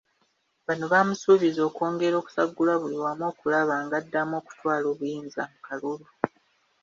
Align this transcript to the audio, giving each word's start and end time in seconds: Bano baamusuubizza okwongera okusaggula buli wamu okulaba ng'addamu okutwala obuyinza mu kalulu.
Bano 0.65 0.85
baamusuubizza 0.91 1.61
okwongera 1.69 2.15
okusaggula 2.17 2.73
buli 2.81 2.97
wamu 3.03 3.23
okulaba 3.31 3.73
ng'addamu 3.85 4.33
okutwala 4.41 4.85
obuyinza 4.93 5.41
mu 5.51 5.57
kalulu. 5.65 6.07